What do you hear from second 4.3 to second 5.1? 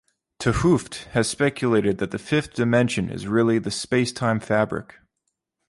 fabric".